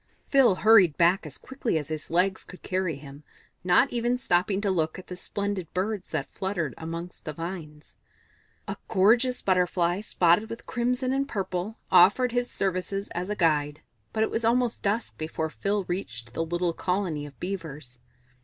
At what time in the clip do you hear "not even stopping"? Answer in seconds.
3.63-4.59